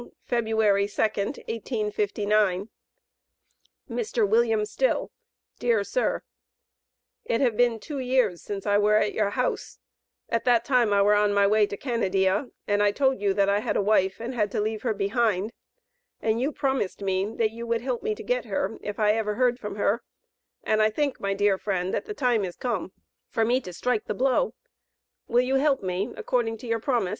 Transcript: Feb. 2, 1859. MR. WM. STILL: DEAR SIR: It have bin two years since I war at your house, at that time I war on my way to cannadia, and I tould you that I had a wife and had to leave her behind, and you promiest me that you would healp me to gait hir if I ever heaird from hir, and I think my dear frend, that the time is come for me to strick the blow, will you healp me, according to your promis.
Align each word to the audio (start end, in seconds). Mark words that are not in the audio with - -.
Feb. 0.27 0.47
2, 0.49 0.55
1859. 0.55 2.69
MR. 3.87 4.13
WM. 4.27 4.65
STILL: 4.65 5.11
DEAR 5.59 5.83
SIR: 5.83 6.23
It 7.25 7.39
have 7.39 7.55
bin 7.55 7.79
two 7.79 7.99
years 7.99 8.41
since 8.41 8.65
I 8.65 8.79
war 8.79 8.95
at 8.95 9.13
your 9.13 9.29
house, 9.29 9.77
at 10.27 10.43
that 10.45 10.65
time 10.65 10.91
I 10.91 11.03
war 11.03 11.13
on 11.13 11.35
my 11.35 11.45
way 11.45 11.67
to 11.67 11.77
cannadia, 11.77 12.49
and 12.67 12.81
I 12.81 12.91
tould 12.91 13.21
you 13.21 13.35
that 13.35 13.47
I 13.47 13.59
had 13.59 13.77
a 13.77 13.81
wife 13.83 14.19
and 14.19 14.33
had 14.33 14.49
to 14.53 14.59
leave 14.59 14.81
her 14.81 14.95
behind, 14.95 15.53
and 16.19 16.41
you 16.41 16.51
promiest 16.51 17.03
me 17.03 17.35
that 17.35 17.51
you 17.51 17.67
would 17.67 17.81
healp 17.81 18.01
me 18.01 18.15
to 18.15 18.23
gait 18.23 18.45
hir 18.45 18.79
if 18.81 18.97
I 18.97 19.11
ever 19.13 19.35
heaird 19.35 19.59
from 19.59 19.75
hir, 19.75 20.01
and 20.63 20.81
I 20.81 20.89
think 20.89 21.19
my 21.19 21.35
dear 21.35 21.59
frend, 21.59 21.93
that 21.93 22.05
the 22.05 22.15
time 22.15 22.43
is 22.43 22.55
come 22.55 22.91
for 23.29 23.45
me 23.45 23.61
to 23.61 23.71
strick 23.71 24.05
the 24.05 24.15
blow, 24.15 24.55
will 25.27 25.41
you 25.43 25.57
healp 25.57 25.83
me, 25.83 26.11
according 26.17 26.57
to 26.57 26.65
your 26.67 26.79
promis. 26.79 27.09